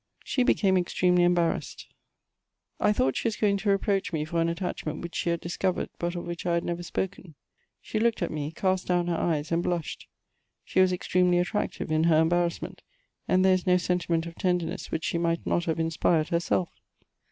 [0.25, 1.85] She became ex tremely embarrassed:
[2.79, 5.89] I thought she was going to reproach me for an attachment which she had discovered,
[5.99, 7.35] but of which I had never spoken.
[7.83, 10.07] She looked at me— cast down her eyes— and blushed;
[10.63, 12.81] she was extremely attractive in her embarrass ment,
[13.27, 16.69] and there is no sentiment of tenderness which she might not have inspired herself.